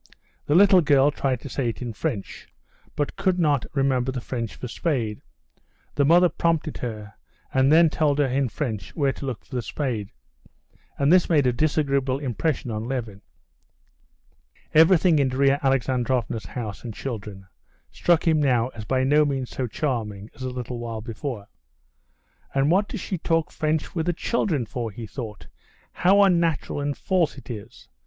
[0.47, 2.49] The little girl tried to say it in French,
[2.95, 5.21] but could not remember the French for spade;
[5.93, 7.13] the mother prompted her,
[7.53, 10.09] and then told her in French where to look for the spade.
[10.97, 13.21] And this made a disagreeable impression on Levin.
[14.73, 17.45] Everything in Darya Alexandrovna's house and children
[17.91, 21.47] struck him now as by no means so charming as a little while before.
[22.55, 25.45] "And what does she talk French with the children for?" he thought;
[25.91, 27.87] "how unnatural and false it is!